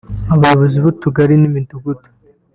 [0.33, 2.07] Abayobozi b’utugari n’imidugudu